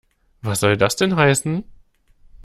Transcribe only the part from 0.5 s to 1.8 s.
soll das denn heißen?